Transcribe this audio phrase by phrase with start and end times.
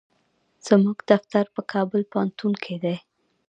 [0.67, 2.95] زموږ دفتر په کابل پوهنتون کې دی.